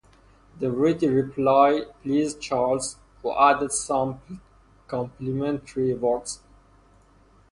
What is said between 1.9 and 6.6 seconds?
pleased Charles, who added some complimentary words.